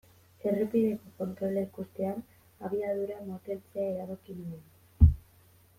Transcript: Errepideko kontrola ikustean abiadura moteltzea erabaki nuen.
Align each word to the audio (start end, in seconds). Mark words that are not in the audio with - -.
Errepideko 0.51 1.11
kontrola 1.19 1.65
ikustean 1.67 2.25
abiadura 2.69 3.21
moteltzea 3.29 3.87
erabaki 3.93 4.39
nuen. 4.41 5.17